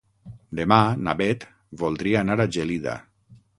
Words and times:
Demà 0.59 0.79
na 1.09 1.13
Bet 1.19 1.45
voldria 1.83 2.25
anar 2.25 2.41
a 2.47 2.51
Gelida. 2.59 2.99